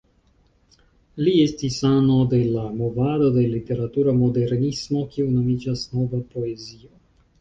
[1.25, 6.91] Li estis ano de la movado de literatura modernismo kiu nomiĝas "Nova Poezio".